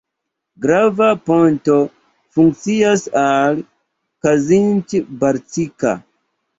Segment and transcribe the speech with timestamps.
[0.63, 1.75] Grava ponto
[2.39, 3.63] funkcias al
[4.25, 5.99] Kazincbarcika.